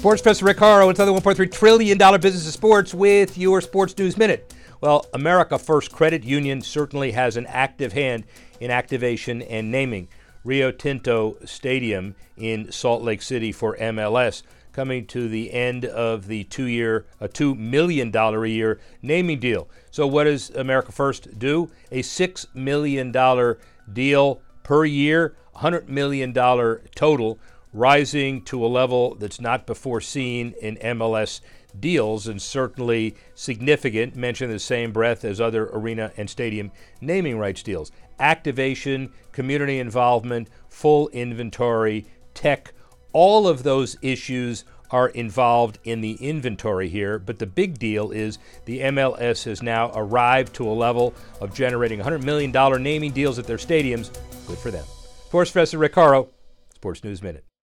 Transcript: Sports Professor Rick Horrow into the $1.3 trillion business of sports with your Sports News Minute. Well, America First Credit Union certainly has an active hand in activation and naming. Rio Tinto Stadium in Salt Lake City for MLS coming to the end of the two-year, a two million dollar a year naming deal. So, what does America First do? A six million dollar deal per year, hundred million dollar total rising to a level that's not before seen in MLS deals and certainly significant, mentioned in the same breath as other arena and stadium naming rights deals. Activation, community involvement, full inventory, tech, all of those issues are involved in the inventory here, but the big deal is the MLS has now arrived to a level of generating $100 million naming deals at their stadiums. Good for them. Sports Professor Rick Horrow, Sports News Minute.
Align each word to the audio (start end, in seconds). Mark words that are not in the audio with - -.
Sports 0.00 0.22
Professor 0.22 0.46
Rick 0.46 0.56
Horrow 0.56 0.88
into 0.88 1.04
the 1.04 1.12
$1.3 1.12 1.52
trillion 1.52 1.98
business 1.98 2.46
of 2.46 2.54
sports 2.54 2.94
with 2.94 3.36
your 3.36 3.60
Sports 3.60 3.98
News 3.98 4.16
Minute. 4.16 4.54
Well, 4.80 5.04
America 5.12 5.58
First 5.58 5.92
Credit 5.92 6.24
Union 6.24 6.62
certainly 6.62 7.12
has 7.12 7.36
an 7.36 7.44
active 7.44 7.92
hand 7.92 8.24
in 8.60 8.70
activation 8.70 9.42
and 9.42 9.70
naming. 9.70 10.08
Rio 10.42 10.70
Tinto 10.70 11.36
Stadium 11.44 12.14
in 12.38 12.72
Salt 12.72 13.02
Lake 13.02 13.20
City 13.20 13.52
for 13.52 13.76
MLS 13.76 14.42
coming 14.72 15.06
to 15.08 15.28
the 15.28 15.52
end 15.52 15.84
of 15.84 16.28
the 16.28 16.44
two-year, 16.44 17.04
a 17.20 17.28
two 17.28 17.54
million 17.54 18.10
dollar 18.10 18.46
a 18.46 18.48
year 18.48 18.80
naming 19.02 19.38
deal. 19.38 19.68
So, 19.90 20.06
what 20.06 20.24
does 20.24 20.48
America 20.48 20.92
First 20.92 21.38
do? 21.38 21.70
A 21.92 22.00
six 22.00 22.46
million 22.54 23.12
dollar 23.12 23.58
deal 23.92 24.40
per 24.62 24.86
year, 24.86 25.36
hundred 25.56 25.90
million 25.90 26.32
dollar 26.32 26.84
total 26.94 27.38
rising 27.72 28.42
to 28.42 28.64
a 28.64 28.68
level 28.68 29.14
that's 29.14 29.40
not 29.40 29.66
before 29.66 30.00
seen 30.00 30.54
in 30.60 30.76
MLS 30.76 31.40
deals 31.78 32.26
and 32.26 32.40
certainly 32.40 33.14
significant, 33.34 34.16
mentioned 34.16 34.50
in 34.50 34.56
the 34.56 34.60
same 34.60 34.92
breath 34.92 35.24
as 35.24 35.40
other 35.40 35.68
arena 35.72 36.12
and 36.16 36.28
stadium 36.28 36.72
naming 37.00 37.38
rights 37.38 37.62
deals. 37.62 37.92
Activation, 38.18 39.12
community 39.32 39.78
involvement, 39.78 40.48
full 40.68 41.08
inventory, 41.08 42.06
tech, 42.34 42.72
all 43.12 43.48
of 43.48 43.62
those 43.62 43.96
issues 44.02 44.64
are 44.90 45.08
involved 45.08 45.78
in 45.84 46.00
the 46.00 46.14
inventory 46.14 46.88
here, 46.88 47.18
but 47.18 47.38
the 47.38 47.46
big 47.46 47.78
deal 47.78 48.10
is 48.10 48.38
the 48.64 48.80
MLS 48.80 49.44
has 49.44 49.62
now 49.62 49.92
arrived 49.94 50.52
to 50.54 50.68
a 50.68 50.72
level 50.72 51.14
of 51.40 51.54
generating 51.54 52.00
$100 52.00 52.24
million 52.24 52.82
naming 52.82 53.12
deals 53.12 53.38
at 53.38 53.46
their 53.46 53.56
stadiums. 53.56 54.10
Good 54.46 54.58
for 54.58 54.70
them. 54.70 54.84
Sports 55.26 55.52
Professor 55.52 55.78
Rick 55.78 55.94
Horrow, 55.94 56.28
Sports 56.74 57.04
News 57.04 57.22
Minute. 57.22 57.44